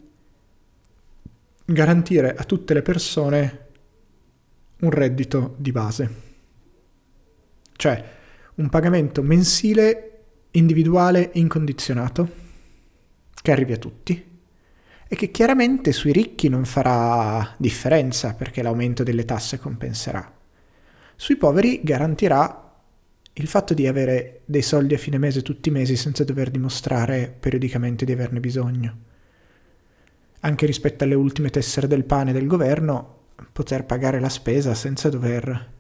garantire 1.65 2.35
a 2.35 2.45
tutte 2.45 2.75
le 2.75 2.83
persone 2.83 3.67
un 4.81 4.91
reddito 4.91 5.55
di 5.59 5.73
base, 5.73 6.15
cioè 7.77 8.05
un 8.55 8.69
pagamento 8.69 9.23
mensile 9.23 10.07
individuale 10.53 11.31
incondizionato 11.35 12.29
che 13.43 13.53
arrivi 13.53 13.73
a 13.73 13.79
tutti 13.79 14.29
e 15.07 15.17
che 15.17 15.31
chiaramente 15.31 15.93
sui 15.93 16.13
ricchi 16.13 16.49
non 16.49 16.65
farà 16.65 17.55
differenza 17.59 18.35
perché 18.35 18.63
l'aumento 18.63 19.03
delle 19.03 19.25
tasse 19.25 19.59
compenserà. 19.59 20.33
Sui 21.15 21.37
poveri 21.37 21.81
garantirà 21.83 22.75
il 23.35 23.47
fatto 23.47 23.75
di 23.75 23.87
avere 23.87 24.41
dei 24.45 24.63
soldi 24.63 24.95
a 24.95 24.99
fine 24.99 25.19
mese 25.19 25.43
tutti 25.43 25.69
i 25.69 25.73
mesi 25.73 25.97
senza 25.97 26.25
dover 26.25 26.51
dimostrare 26.51 27.35
periodicamente 27.39 28.05
di 28.05 28.13
averne 28.13 28.41
bisogno. 28.41 29.09
Anche 30.41 30.67
rispetto 30.67 31.05
alle 31.05 31.15
ultime 31.15 31.51
tessere 31.51 31.87
del 31.87 32.05
pane 32.05 32.33
del 32.33 32.47
governo, 32.47 33.19
poter 33.53 33.85
pagare 33.85 34.21
la 34.21 34.29
spesa 34.29 34.75
senza 34.75 35.09
dover 35.09 35.79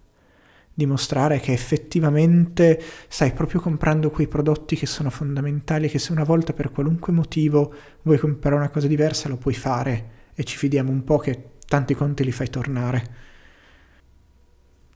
dimostrare 0.72 1.40
che 1.40 1.52
effettivamente 1.52 2.80
stai 3.08 3.32
proprio 3.32 3.60
comprando 3.60 4.10
quei 4.10 4.28
prodotti 4.28 4.76
che 4.76 4.86
sono 4.86 5.10
fondamentali, 5.10 5.88
che 5.88 5.98
se 5.98 6.12
una 6.12 6.24
volta 6.24 6.52
per 6.52 6.70
qualunque 6.70 7.12
motivo 7.12 7.74
vuoi 8.02 8.18
comprare 8.18 8.56
una 8.56 8.70
cosa 8.70 8.86
diversa 8.86 9.28
lo 9.28 9.36
puoi 9.36 9.54
fare. 9.54 10.18
E 10.34 10.44
ci 10.44 10.56
fidiamo 10.56 10.90
un 10.90 11.04
po' 11.04 11.18
che 11.18 11.50
tanti 11.66 11.94
conti 11.94 12.24
li 12.24 12.32
fai 12.32 12.48
tornare. 12.48 13.14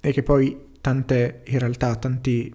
E 0.01 0.13
che 0.13 0.23
poi 0.23 0.73
tante, 0.81 1.43
in 1.47 1.59
realtà, 1.59 1.97
tanti 1.97 2.55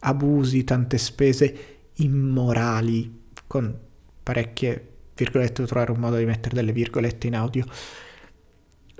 abusi, 0.00 0.64
tante 0.64 0.98
spese 0.98 1.56
immorali 1.94 3.20
con 3.46 3.76
parecchie 4.22 4.88
virgolette, 5.14 5.54
devo 5.54 5.66
trovare 5.66 5.92
un 5.92 5.98
modo 5.98 6.16
di 6.16 6.24
mettere 6.24 6.54
delle 6.54 6.72
virgolette 6.72 7.26
in 7.26 7.36
audio, 7.36 7.64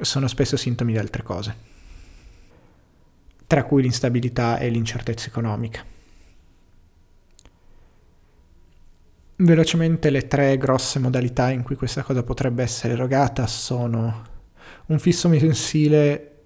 sono 0.00 0.26
spesso 0.28 0.56
sintomi 0.56 0.92
di 0.92 0.98
altre 0.98 1.22
cose 1.22 1.70
tra 3.52 3.64
cui 3.64 3.82
l'instabilità 3.82 4.56
e 4.56 4.70
l'incertezza 4.70 5.26
economica. 5.28 5.84
Velocemente 9.36 10.08
le 10.08 10.26
tre 10.26 10.56
grosse 10.56 10.98
modalità 10.98 11.50
in 11.50 11.62
cui 11.62 11.76
questa 11.76 12.02
cosa 12.02 12.22
potrebbe 12.22 12.62
essere 12.62 12.94
erogata 12.94 13.46
sono 13.46 14.22
un 14.86 14.98
fisso 14.98 15.28
mensile 15.28 16.44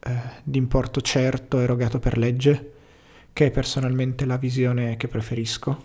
eh, 0.00 0.20
di 0.44 0.58
importo 0.58 1.00
certo 1.00 1.60
erogato 1.60 1.98
per 1.98 2.18
legge, 2.18 2.72
che 3.32 3.46
è 3.46 3.50
personalmente 3.50 4.26
la 4.26 4.36
visione 4.36 4.98
che 4.98 5.08
preferisco, 5.08 5.82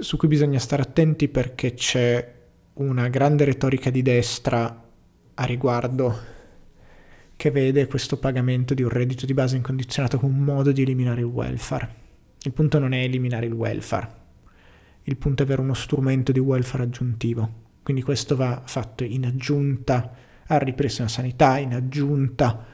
su 0.00 0.16
cui 0.16 0.28
bisogna 0.28 0.58
stare 0.58 0.82
attenti 0.82 1.28
perché 1.28 1.74
c'è 1.74 2.34
una 2.74 3.08
grande 3.08 3.44
retorica 3.44 3.90
di 3.90 4.02
destra 4.02 4.88
a 5.34 5.44
riguardo 5.44 6.18
che 7.36 7.50
vede 7.50 7.86
questo 7.86 8.18
pagamento 8.18 8.74
di 8.74 8.82
un 8.82 8.88
reddito 8.88 9.26
di 9.26 9.34
base 9.34 9.56
incondizionato 9.56 10.18
come 10.18 10.32
un 10.32 10.44
modo 10.44 10.72
di 10.72 10.82
eliminare 10.82 11.20
il 11.20 11.26
welfare. 11.26 11.94
Il 12.42 12.52
punto 12.52 12.78
non 12.78 12.92
è 12.92 13.02
eliminare 13.02 13.46
il 13.46 13.52
welfare, 13.52 14.10
il 15.04 15.16
punto 15.16 15.42
è 15.42 15.46
avere 15.46 15.60
uno 15.60 15.74
strumento 15.74 16.32
di 16.32 16.38
welfare 16.38 16.84
aggiuntivo. 16.84 17.68
Quindi 17.82 18.02
questo 18.02 18.36
va 18.36 18.62
fatto 18.64 19.04
in 19.04 19.26
aggiunta 19.26 20.14
al 20.46 20.60
ripristino 20.60 21.08
sanità, 21.08 21.58
in 21.58 21.74
aggiunta 21.74 22.66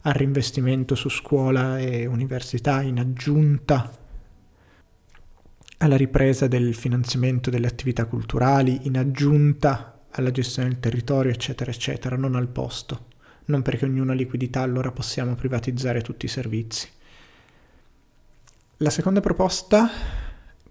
al 0.00 0.12
reinvestimento 0.12 0.94
su 0.94 1.08
scuola 1.08 1.78
e 1.78 2.06
università, 2.06 2.82
in 2.82 2.98
aggiunta 2.98 3.90
alla 5.84 5.96
ripresa 5.96 6.46
del 6.46 6.74
finanziamento 6.74 7.50
delle 7.50 7.66
attività 7.66 8.06
culturali, 8.06 8.80
in 8.82 8.98
aggiunta 8.98 10.02
alla 10.10 10.30
gestione 10.30 10.68
del 10.68 10.80
territorio, 10.80 11.30
eccetera, 11.30 11.70
eccetera, 11.70 12.16
non 12.16 12.34
al 12.34 12.48
posto 12.48 13.12
non 13.46 13.62
perché 13.62 13.84
ognuno 13.84 14.12
ha 14.12 14.14
liquidità 14.14 14.62
allora 14.62 14.90
possiamo 14.90 15.34
privatizzare 15.34 16.00
tutti 16.00 16.26
i 16.26 16.28
servizi. 16.28 16.88
La 18.78 18.90
seconda 18.90 19.20
proposta, 19.20 19.88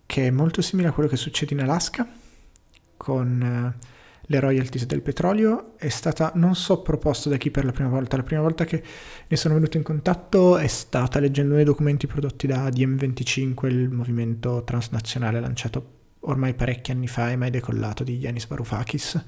che 0.05 0.27
è 0.27 0.31
molto 0.31 0.61
simile 0.61 0.87
a 0.87 0.91
quello 0.91 1.09
che 1.09 1.15
succede 1.15 1.53
in 1.53 1.61
Alaska, 1.61 2.07
con 2.97 3.41
eh, 3.41 3.92
le 4.27 4.39
royalties 4.39 4.85
del 4.85 5.01
petrolio, 5.01 5.73
è 5.77 5.89
stata, 5.89 6.31
non 6.35 6.55
so 6.55 6.81
proposta 6.81 7.29
da 7.29 7.37
chi 7.37 7.51
per 7.51 7.65
la 7.65 7.71
prima 7.71 7.89
volta, 7.89 8.15
la 8.15 8.23
prima 8.23 8.41
volta 8.41 8.63
che 8.63 8.81
ne 9.27 9.37
sono 9.37 9.55
venuto 9.55 9.77
in 9.77 9.83
contatto 9.83 10.57
è 10.57 10.67
stata 10.67 11.19
leggendo 11.19 11.59
i 11.59 11.63
documenti 11.63 12.07
prodotti 12.07 12.47
da 12.47 12.67
DM25, 12.69 13.65
il 13.67 13.89
movimento 13.89 14.63
transnazionale 14.63 15.39
lanciato 15.39 16.01
ormai 16.21 16.53
parecchi 16.53 16.91
anni 16.91 17.07
fa 17.07 17.31
e 17.31 17.35
mai 17.35 17.49
decollato 17.49 18.03
di 18.03 18.17
Yanis 18.17 18.47
Varoufakis 18.47 19.25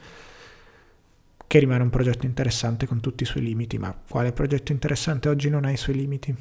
che 1.47 1.59
rimane 1.59 1.83
un 1.83 1.89
progetto 1.89 2.25
interessante 2.25 2.87
con 2.87 3.01
tutti 3.01 3.23
i 3.23 3.25
suoi 3.25 3.43
limiti, 3.43 3.77
ma 3.77 3.95
quale 4.09 4.31
progetto 4.31 4.71
interessante 4.71 5.29
oggi 5.29 5.49
non 5.49 5.65
ha 5.65 5.71
i 5.71 5.77
suoi 5.77 5.95
limiti? 5.95 6.35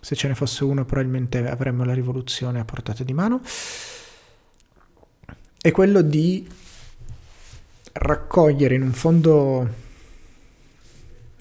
Se 0.00 0.14
ce 0.14 0.28
ne 0.28 0.34
fosse 0.34 0.64
uno 0.64 0.84
probabilmente 0.84 1.48
avremmo 1.48 1.84
la 1.84 1.94
rivoluzione 1.94 2.60
a 2.60 2.64
portata 2.64 3.04
di 3.04 3.12
mano. 3.12 3.40
È 5.60 5.70
quello 5.70 6.02
di 6.02 6.46
raccogliere 7.98 8.76
in 8.76 8.82
un 8.82 8.92
fondo 8.92 9.86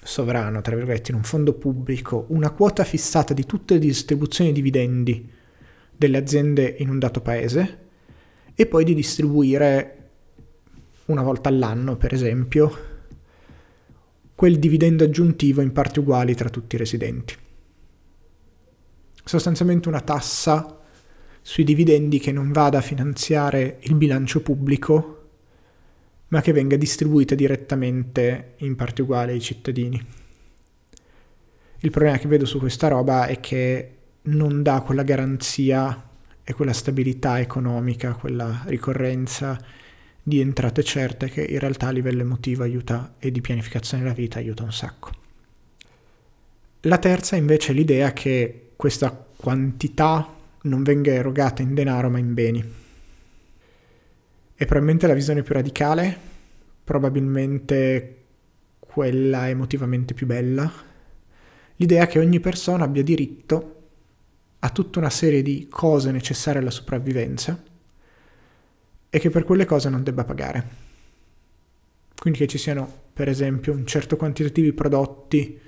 sovrano, 0.04 0.62
tra 0.62 0.76
virgolette, 0.76 1.12
in 1.12 1.18
un 1.18 1.24
fondo 1.24 1.54
pubblico, 1.54 2.26
una 2.30 2.50
quota 2.50 2.84
fissata 2.84 3.34
di 3.34 3.46
tutte 3.46 3.76
le 3.76 3.80
distribuzioni 3.80 4.52
di 4.52 4.62
dividendi 4.62 5.32
delle 5.96 6.18
aziende 6.18 6.76
in 6.80 6.90
un 6.90 6.98
dato 7.00 7.22
paese 7.22 7.86
e 8.56 8.66
poi 8.66 8.84
di 8.84 8.96
distribuire 8.96 9.94
una 11.06 11.22
volta 11.22 11.50
all'anno, 11.50 11.96
per 11.96 12.14
esempio, 12.14 12.86
quel 14.34 14.58
dividendo 14.60 15.04
aggiuntivo 15.04 15.62
in 15.62 15.72
parti 15.72 16.00
uguali 16.00 16.34
tra 16.36 16.50
tutti 16.50 16.76
i 16.76 16.80
residenti. 16.80 17.36
Sostanzialmente 19.24 19.90
una 19.90 20.02
tassa 20.02 20.80
sui 21.42 21.64
dividendi 21.64 22.20
che 22.20 22.32
non 22.32 22.52
vada 22.52 22.80
a 22.80 22.82
finanziare 22.82 23.80
il 23.82 23.96
bilancio 23.96 24.42
pubblico, 24.42 25.17
ma 26.30 26.42
che 26.42 26.52
venga 26.52 26.76
distribuita 26.76 27.36
direttamente 27.36 28.56
in 28.58 28.76
parti 28.76 29.02
uguali 29.02 29.32
ai 29.32 29.42
cittadini. 29.42 30.06
Il 31.80 31.92
problema 31.92 32.18
che 32.18 32.28
vedo 32.28 32.46
su 32.46 32.60
questa 32.60 32.88
roba 32.88 33.28
è 33.28 33.40
che 33.40 33.92
non 34.24 34.64
dà 34.64 34.82
quella 34.82 35.04
garanzia 35.04 36.10
e 36.44 36.54
quella 36.54 36.74
stabilità 36.74 37.40
economica, 37.40 38.14
quella 38.14 38.64
ricorrenza 38.66 39.60
di 40.24 40.42
entrate 40.42 40.84
certe 40.84 41.30
che 41.30 41.42
in 41.42 41.60
realtà 41.60 41.88
a 41.88 41.92
livello 41.92 42.22
emotivo 42.22 42.64
aiuta 42.64 43.16
e 43.20 43.32
di 43.32 43.40
pianificazione 43.40 44.04
della 44.04 44.16
vita 44.16 44.40
aiuta 44.40 44.64
un 44.64 44.74
sacco. 44.74 45.12
La 46.82 46.98
terza 46.98 47.36
invece 47.36 47.72
è 47.72 47.76
l'idea 47.76 48.12
che 48.12 48.72
questa 48.76 49.12
quantità 49.12 50.36
non 50.64 50.84
venga 50.84 51.12
erogata 51.12 51.62
in 51.62 51.74
denaro 51.74 52.10
ma 52.10 52.18
in 52.18 52.34
beni. 52.34 52.64
È 54.58 54.66
probabilmente 54.66 55.06
la 55.06 55.14
visione 55.14 55.44
più 55.44 55.54
radicale, 55.54 56.18
probabilmente 56.84 58.24
quella 58.80 59.48
emotivamente 59.48 60.16
più 60.16 60.26
bella, 60.26 60.72
l'idea 61.76 62.08
che 62.08 62.18
ogni 62.18 62.40
persona 62.40 62.86
abbia 62.86 63.04
diritto 63.04 63.90
a 64.58 64.70
tutta 64.72 64.98
una 64.98 65.12
serie 65.12 65.44
di 65.44 65.68
cose 65.70 66.10
necessarie 66.10 66.60
alla 66.60 66.72
sopravvivenza 66.72 67.64
e 69.12 69.20
che 69.20 69.30
per 69.30 69.44
quelle 69.44 69.66
cose 69.66 69.90
non 69.90 70.02
debba 70.02 70.24
pagare. 70.24 70.68
Quindi 72.18 72.40
che 72.40 72.48
ci 72.48 72.58
siano, 72.58 72.92
per 73.14 73.30
esempio, 73.30 73.74
un 73.74 73.86
certo 73.86 74.18
quantitativo 74.18 74.66
di 74.66 74.74
prodotti 74.74 75.60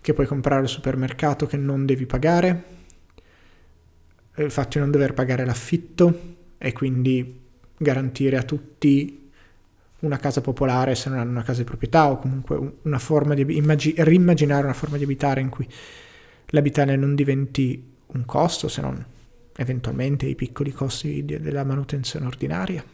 che 0.00 0.12
puoi 0.12 0.26
comprare 0.26 0.62
al 0.62 0.68
supermercato 0.68 1.46
che 1.46 1.56
non 1.56 1.86
devi 1.86 2.04
pagare, 2.04 2.64
il 4.38 4.50
fatto 4.50 4.70
di 4.70 4.78
non 4.80 4.90
dover 4.90 5.14
pagare 5.14 5.44
l'affitto 5.44 6.40
e 6.64 6.72
quindi 6.72 7.40
garantire 7.76 8.36
a 8.36 8.44
tutti 8.44 9.30
una 10.00 10.16
casa 10.18 10.40
popolare 10.40 10.94
se 10.94 11.08
non 11.08 11.18
hanno 11.18 11.30
una 11.30 11.42
casa 11.42 11.58
di 11.58 11.64
proprietà 11.64 12.08
o 12.08 12.18
comunque 12.18 12.74
una 12.82 13.00
forma 13.00 13.34
di 13.34 13.56
immag- 13.56 14.00
rimmaginare 14.00 14.62
una 14.62 14.72
forma 14.72 14.96
di 14.96 15.02
abitare 15.02 15.40
in 15.40 15.48
cui 15.48 15.68
l'abitare 16.46 16.94
non 16.94 17.16
diventi 17.16 17.90
un 18.06 18.24
costo 18.24 18.68
se 18.68 18.80
non 18.80 19.04
eventualmente 19.56 20.26
i 20.26 20.36
piccoli 20.36 20.70
costi 20.70 21.24
della 21.24 21.64
manutenzione 21.64 22.26
ordinaria. 22.26 22.84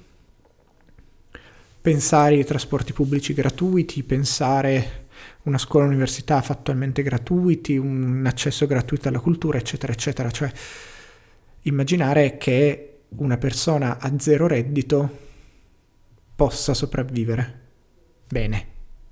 Pensare 1.81 2.37
ai 2.37 2.45
trasporti 2.45 2.95
pubblici 2.95 3.35
gratuiti, 3.35 4.03
pensare 4.03 5.07
una 5.43 5.59
scuola 5.59 5.87
università 5.87 6.41
fattualmente 6.41 7.03
gratuiti, 7.03 7.77
un 7.77 8.25
accesso 8.27 8.67
gratuito 8.67 9.09
alla 9.09 9.21
cultura, 9.21 9.59
eccetera, 9.59 9.93
eccetera. 9.93 10.31
Cioè 10.31 10.51
immaginare 11.63 12.37
che 12.39 12.88
una 13.17 13.37
persona 13.37 13.99
a 13.99 14.13
zero 14.19 14.47
reddito 14.47 15.27
possa 16.37 16.75
sopravvivere 16.75 17.61
bene, 18.29 18.67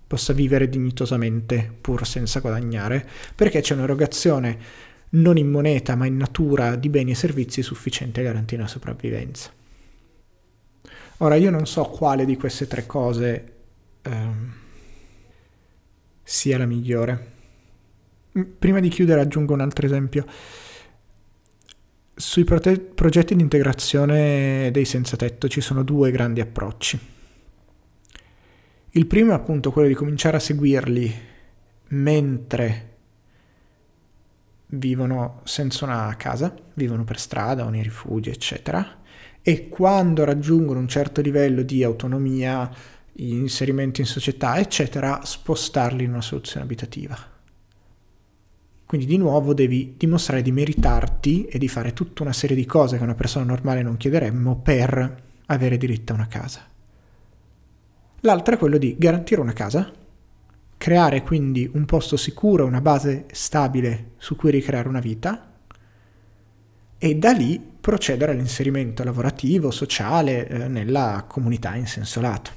possa 0.07 0.33
vivere 0.33 0.69
dignitosamente 0.69 1.75
pur 1.81 2.07
senza 2.07 2.41
guadagnare, 2.41 3.09
perché 3.35 3.61
c'è 3.61 3.75
un'erogazione 3.75 4.59
non 5.09 5.37
in 5.39 5.49
moneta 5.49 5.95
ma 5.95 6.07
in 6.07 6.17
natura 6.17 6.77
di 6.77 6.89
beni 6.89 7.13
e 7.13 7.15
servizi 7.15 7.63
sufficiente 7.63 8.21
a 8.21 8.25
garantire 8.25 8.63
la 8.63 8.69
sopravvivenza. 8.69 9.51
Ora 11.19 11.37
io 11.37 11.51
non 11.51 11.67
so 11.67 11.85
quale 11.85 12.27
di 12.27 12.37
queste 12.37 12.67
tre 12.67 12.85
cose 12.85 13.53
ehm, 14.03 14.53
sia 16.23 16.59
la 16.59 16.67
migliore. 16.67 17.33
Prima 18.59 18.81
di 18.81 18.89
chiudere 18.89 19.23
aggiungo 19.23 19.55
un 19.55 19.61
altro 19.61 19.87
esempio. 19.87 20.27
Sui 22.19 22.45
prote- 22.45 22.81
progetti 22.81 23.37
di 23.37 23.43
integrazione 23.43 24.71
dei 24.73 24.87
senza 24.87 25.17
tetto 25.19 25.49
ci 25.49 25.61
sono 25.61 25.83
due 25.83 26.11
grandi 26.11 26.41
approcci. 26.41 26.99
Il 28.93 29.07
primo 29.07 29.33
è 29.33 29.35
appunto 29.35 29.71
quello 29.71 29.89
di 29.89 29.93
cominciare 29.93 30.39
a 30.39 30.41
seguirli 30.41 31.15
mentre 31.89 32.97
vivono 34.69 35.43
senza 35.45 35.85
una 35.85 36.15
casa, 36.17 36.55
vivono 36.73 37.05
per 37.05 37.21
strada 37.21 37.67
o 37.67 37.69
nei 37.69 37.83
rifugi, 37.83 38.31
eccetera, 38.31 39.03
e 39.43 39.69
quando 39.69 40.25
raggiungono 40.25 40.79
un 40.81 40.89
certo 40.89 41.21
livello 41.21 41.61
di 41.61 41.85
autonomia, 41.85 42.71
inserimento 43.17 44.01
in 44.01 44.07
società, 44.07 44.57
eccetera, 44.57 45.21
spostarli 45.23 46.05
in 46.05 46.13
una 46.13 46.23
soluzione 46.23 46.65
abitativa. 46.65 47.36
Quindi 48.87 49.07
di 49.07 49.17
nuovo 49.17 49.53
devi 49.53 49.95
dimostrare 49.97 50.43
di 50.43 50.53
meritarti 50.53 51.47
e 51.47 51.59
di 51.59 51.67
fare 51.67 51.93
tutta 51.93 52.23
una 52.23 52.33
serie 52.33 52.55
di 52.55 52.65
cose 52.65 52.97
che 52.97 53.03
una 53.03 53.17
persona 53.17 53.45
normale 53.45 53.83
non 53.83 53.97
chiederemmo 53.97 54.61
per 54.61 55.23
avere 55.47 55.77
diritto 55.77 56.13
a 56.13 56.15
una 56.15 56.29
casa. 56.29 56.65
L'altro 58.21 58.55
è 58.55 58.59
quello 58.59 58.79
di 58.79 58.95
garantire 58.97 59.41
una 59.41 59.53
casa, 59.53 59.93
creare 60.77 61.23
quindi 61.23 61.69
un 61.73 61.85
posto 61.85 62.17
sicuro, 62.17 62.65
una 62.65 62.81
base 62.81 63.27
stabile 63.33 64.13
su 64.19 64.37
cui 64.37 64.53
ricreare 64.53 64.89
una 64.89 65.01
vita 65.01 65.53
e 66.99 67.17
da 67.17 67.33
lì 67.33 67.61
procedere 67.81 68.33
all'inserimento 68.33 69.03
lavorativo, 69.03 69.73
sociale 69.73 70.49
eh, 70.49 70.69
nella 70.69 71.25
comunità 71.27 71.75
in 71.75 71.87
senso 71.87 72.21
lato. 72.21 72.51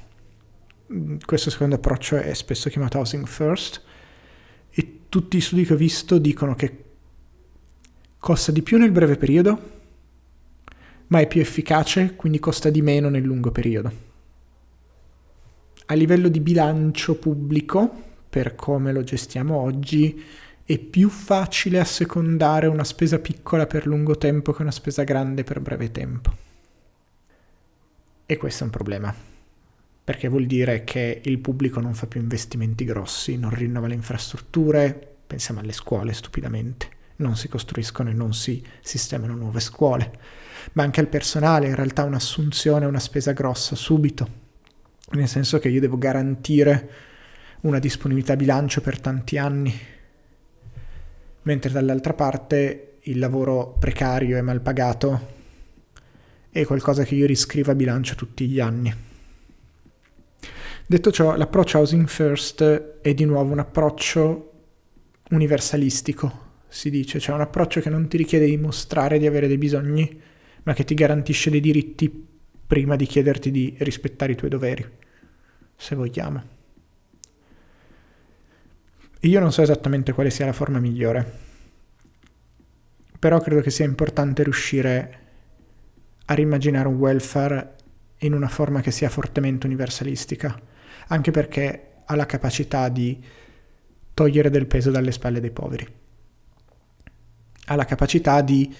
Mm, 0.92 1.16
questo 1.24 1.50
secondo 1.50 1.74
approccio 1.74 2.16
è 2.16 2.34
spesso 2.34 2.70
chiamato 2.70 2.98
housing 2.98 3.26
first 3.26 3.82
tutti 5.10 5.36
gli 5.36 5.40
studi 5.40 5.66
che 5.66 5.74
ho 5.74 5.76
visto 5.76 6.18
dicono 6.18 6.54
che 6.54 6.84
costa 8.18 8.52
di 8.52 8.62
più 8.62 8.78
nel 8.78 8.92
breve 8.92 9.16
periodo, 9.16 9.78
ma 11.08 11.18
è 11.18 11.26
più 11.26 11.40
efficace, 11.40 12.14
quindi 12.14 12.38
costa 12.38 12.70
di 12.70 12.80
meno 12.80 13.10
nel 13.10 13.24
lungo 13.24 13.50
periodo. 13.50 14.08
A 15.86 15.94
livello 15.94 16.28
di 16.28 16.38
bilancio 16.38 17.16
pubblico, 17.16 17.92
per 18.30 18.54
come 18.54 18.92
lo 18.92 19.02
gestiamo 19.02 19.56
oggi, 19.56 20.22
è 20.64 20.78
più 20.78 21.08
facile 21.08 21.80
assecondare 21.80 22.68
una 22.68 22.84
spesa 22.84 23.18
piccola 23.18 23.66
per 23.66 23.88
lungo 23.88 24.16
tempo 24.16 24.52
che 24.52 24.62
una 24.62 24.70
spesa 24.70 25.02
grande 25.02 25.42
per 25.42 25.58
breve 25.58 25.90
tempo. 25.90 26.32
E 28.24 28.36
questo 28.36 28.62
è 28.62 28.66
un 28.66 28.72
problema, 28.72 29.12
perché 30.10 30.26
vuol 30.26 30.46
dire 30.46 30.82
che 30.82 31.20
il 31.22 31.38
pubblico 31.38 31.78
non 31.78 31.94
fa 31.94 32.08
più 32.08 32.20
investimenti 32.20 32.84
grossi, 32.84 33.36
non 33.36 33.54
rinnova 33.54 33.86
le 33.86 33.94
infrastrutture, 33.94 35.18
pensiamo 35.24 35.60
alle 35.60 35.70
scuole 35.70 36.12
stupidamente, 36.12 36.88
non 37.18 37.36
si 37.36 37.46
costruiscono 37.46 38.10
e 38.10 38.12
non 38.12 38.34
si 38.34 38.60
sistemano 38.80 39.36
nuove 39.36 39.60
scuole, 39.60 40.10
ma 40.72 40.82
anche 40.82 40.98
al 40.98 41.06
personale 41.06 41.68
in 41.68 41.76
realtà 41.76 42.02
un'assunzione 42.02 42.86
è 42.86 42.88
una 42.88 42.98
spesa 42.98 43.30
grossa 43.30 43.76
subito, 43.76 44.28
nel 45.12 45.28
senso 45.28 45.60
che 45.60 45.68
io 45.68 45.78
devo 45.78 45.96
garantire 45.96 46.90
una 47.60 47.78
disponibilità 47.78 48.34
bilancio 48.34 48.80
per 48.80 48.98
tanti 48.98 49.38
anni. 49.38 49.72
Mentre 51.42 51.70
dall'altra 51.70 52.14
parte 52.14 52.94
il 53.02 53.20
lavoro 53.20 53.76
precario 53.78 54.36
e 54.36 54.42
mal 54.42 54.60
pagato 54.60 55.28
è 56.50 56.64
qualcosa 56.64 57.04
che 57.04 57.14
io 57.14 57.26
riscrivo 57.26 57.70
a 57.70 57.76
bilancio 57.76 58.16
tutti 58.16 58.48
gli 58.48 58.58
anni. 58.58 59.09
Detto 60.90 61.12
ciò, 61.12 61.36
l'approccio 61.36 61.78
Housing 61.78 62.08
First 62.08 62.64
è 63.00 63.14
di 63.14 63.24
nuovo 63.24 63.52
un 63.52 63.60
approccio 63.60 64.50
universalistico, 65.30 66.64
si 66.66 66.90
dice, 66.90 67.20
cioè 67.20 67.36
un 67.36 67.42
approccio 67.42 67.80
che 67.80 67.88
non 67.88 68.08
ti 68.08 68.16
richiede 68.16 68.46
di 68.46 68.56
mostrare 68.56 69.20
di 69.20 69.26
avere 69.28 69.46
dei 69.46 69.56
bisogni, 69.56 70.20
ma 70.64 70.72
che 70.72 70.82
ti 70.82 70.94
garantisce 70.94 71.48
dei 71.48 71.60
diritti 71.60 72.26
prima 72.66 72.96
di 72.96 73.06
chiederti 73.06 73.52
di 73.52 73.76
rispettare 73.78 74.32
i 74.32 74.34
tuoi 74.34 74.50
doveri, 74.50 74.84
se 75.76 75.94
vogliamo. 75.94 76.42
Io 79.20 79.38
non 79.38 79.52
so 79.52 79.62
esattamente 79.62 80.12
quale 80.12 80.30
sia 80.30 80.46
la 80.46 80.52
forma 80.52 80.80
migliore, 80.80 81.38
però 83.16 83.38
credo 83.38 83.60
che 83.60 83.70
sia 83.70 83.84
importante 83.84 84.42
riuscire 84.42 85.18
a 86.24 86.34
rimmaginare 86.34 86.88
un 86.88 86.96
welfare 86.96 87.76
in 88.22 88.34
una 88.34 88.48
forma 88.48 88.80
che 88.80 88.90
sia 88.90 89.08
fortemente 89.08 89.66
universalistica, 89.66 90.69
anche 91.12 91.30
perché 91.30 92.02
ha 92.04 92.14
la 92.14 92.26
capacità 92.26 92.88
di 92.88 93.22
togliere 94.14 94.50
del 94.50 94.66
peso 94.66 94.90
dalle 94.90 95.12
spalle 95.12 95.40
dei 95.40 95.50
poveri, 95.50 95.86
ha 97.66 97.74
la 97.74 97.84
capacità 97.84 98.40
di 98.40 98.74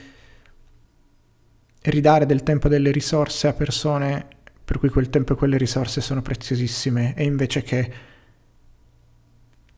ridare 1.82 2.26
del 2.26 2.42
tempo 2.42 2.66
e 2.66 2.70
delle 2.70 2.90
risorse 2.90 3.48
a 3.48 3.52
persone 3.52 4.26
per 4.64 4.78
cui 4.78 4.88
quel 4.88 5.10
tempo 5.10 5.32
e 5.32 5.36
quelle 5.36 5.56
risorse 5.56 6.00
sono 6.00 6.22
preziosissime. 6.22 7.14
E 7.16 7.24
invece 7.24 7.62
che 7.62 7.92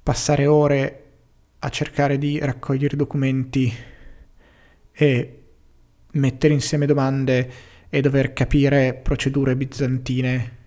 passare 0.02 0.46
ore 0.46 1.04
a 1.60 1.68
cercare 1.70 2.18
di 2.18 2.38
raccogliere 2.38 2.96
documenti 2.96 3.72
e 4.92 5.42
mettere 6.12 6.52
insieme 6.52 6.84
domande 6.84 7.50
e 7.88 8.00
dover 8.02 8.34
capire 8.34 8.92
procedure 8.94 9.56
bizantine, 9.56 10.60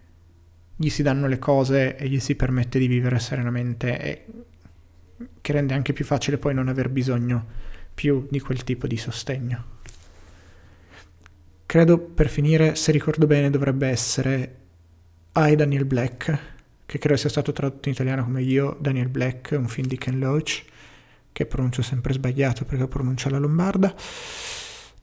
gli 0.75 0.89
si 0.89 1.03
danno 1.03 1.27
le 1.27 1.39
cose 1.39 1.95
e 1.95 2.07
gli 2.07 2.19
si 2.19 2.35
permette 2.35 2.79
di 2.79 2.87
vivere 2.87 3.19
serenamente 3.19 3.99
e 3.99 4.25
che 5.39 5.51
rende 5.53 5.73
anche 5.73 5.93
più 5.93 6.03
facile 6.03 6.37
poi 6.37 6.53
non 6.53 6.67
aver 6.67 6.89
bisogno 6.89 7.45
più 7.93 8.27
di 8.29 8.39
quel 8.39 8.63
tipo 8.63 8.87
di 8.87 8.97
sostegno. 8.97 9.73
Credo 11.65 11.97
per 11.97 12.29
finire, 12.29 12.75
se 12.75 12.91
ricordo 12.91 13.25
bene, 13.25 13.49
dovrebbe 13.49 13.87
essere 13.87 14.55
I 15.33 15.55
Daniel 15.55 15.85
Black 15.85 16.53
che 16.85 16.99
credo 16.99 17.17
sia 17.17 17.29
stato 17.29 17.51
tradotto 17.51 17.87
in 17.87 17.95
italiano 17.95 18.23
come 18.23 18.43
Io, 18.43 18.77
Daniel 18.79 19.09
Black, 19.09 19.55
un 19.57 19.67
film 19.67 19.87
di 19.87 19.97
Ken 19.97 20.19
Loach, 20.19 20.63
che 21.31 21.45
pronuncio 21.45 21.81
sempre 21.81 22.13
sbagliato 22.13 22.63
perché 22.63 22.87
pronuncia 22.87 23.29
la 23.29 23.39
lombarda, 23.39 23.93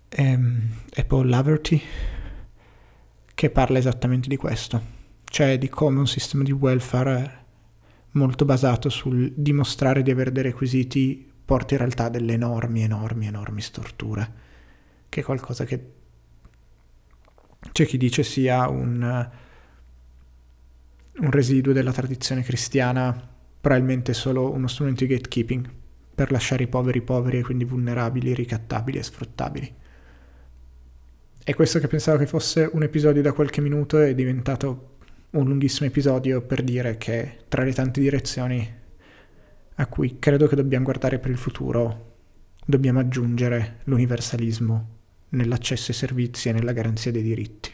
e, 0.09 0.23
ehm, 0.23 0.69
e 0.95 1.05
Paul 1.05 1.29
Laverty, 1.29 1.83
che 3.35 3.51
parla 3.51 3.79
esattamente 3.79 4.29
di 4.29 4.37
questo, 4.37 5.02
cioè 5.33 5.57
di 5.57 5.71
come 5.71 5.99
un 5.99 6.07
sistema 6.07 6.43
di 6.43 6.53
welfare 6.53 7.45
molto 8.11 8.45
basato 8.45 8.91
sul 8.91 9.33
dimostrare 9.35 10.03
di 10.03 10.11
avere 10.11 10.31
dei 10.31 10.43
requisiti 10.43 11.27
porta 11.43 11.73
in 11.73 11.79
realtà 11.79 12.11
delle 12.11 12.35
enormi, 12.35 12.83
enormi, 12.83 13.29
enormi 13.29 13.63
storture, 13.63 14.33
che 15.09 15.21
è 15.21 15.25
qualcosa 15.25 15.65
che 15.65 15.93
C'è 17.73 17.87
chi 17.87 17.97
dice 17.97 18.23
sia 18.23 18.69
un, 18.69 19.31
un 21.21 21.31
residuo 21.31 21.73
della 21.73 21.93
tradizione 21.93 22.43
cristiana, 22.43 23.31
probabilmente 23.59 24.13
solo 24.13 24.53
uno 24.53 24.67
strumento 24.67 25.07
di 25.07 25.15
gatekeeping 25.15 25.71
per 26.15 26.31
lasciare 26.31 26.65
i 26.65 26.69
poveri 26.69 27.01
poveri 27.01 27.39
e 27.39 27.43
quindi 27.43 27.65
vulnerabili, 27.65 28.35
ricattabili 28.35 28.99
e 28.99 29.03
sfruttabili. 29.03 29.75
E 31.43 31.55
questo 31.55 31.79
che 31.79 31.89
pensavo 31.89 32.19
che 32.19 32.27
fosse 32.27 32.69
un 32.71 32.83
episodio 32.83 33.23
da 33.23 33.33
qualche 33.33 33.63
minuto 33.63 33.99
è 33.99 34.15
diventato 34.15 34.91
un 35.33 35.47
lunghissimo 35.47 35.89
episodio 35.89 36.43
per 36.43 36.63
dire 36.63 36.99
che 36.99 37.45
tra 37.49 37.65
le 37.65 37.73
tante 37.73 38.01
direzioni 38.01 38.81
a 39.77 39.87
cui 39.87 40.19
credo 40.19 40.47
che 40.47 40.57
dobbiamo 40.57 40.85
guardare 40.85 41.19
per 41.19 41.31
il 41.31 41.39
futuro 41.39 42.17
dobbiamo 42.67 42.99
aggiungere 42.99 43.79
l'universalismo 43.85 44.89
nell'accesso 45.31 45.91
ai 45.91 45.97
servizi 45.97 46.51
e 46.51 46.53
nella 46.53 46.73
garanzia 46.73 47.11
dei 47.11 47.23
diritti. 47.23 47.73